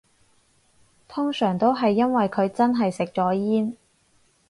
[1.07, 3.77] 通常都係因為佢真係食咗煙